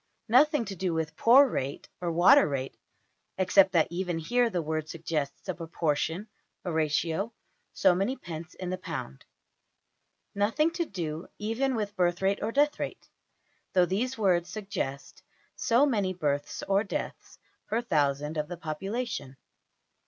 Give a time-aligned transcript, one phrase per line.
[0.29, 2.75] Nothing to do with poor rate, or water rate
[3.37, 6.27] (except that even here the word suggests a proportion
[6.65, 7.31] a ratio
[7.71, 9.25] so many pence in the pound).
[10.33, 13.09] Nothing to do even with birth rate or death rate,
[13.73, 15.21] though these words suggest
[15.55, 17.37] so many births or deaths
[17.67, 19.37] per thousand of the population.